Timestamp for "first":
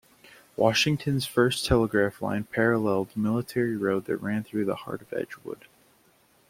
1.27-1.63